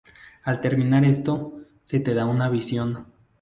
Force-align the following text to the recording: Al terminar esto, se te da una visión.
Al 0.41 0.59
terminar 0.61 1.05
esto, 1.05 1.59
se 1.83 1.99
te 1.99 2.15
da 2.15 2.25
una 2.25 2.49
visión. 2.49 3.05